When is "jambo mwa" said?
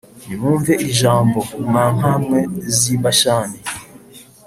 1.01-1.85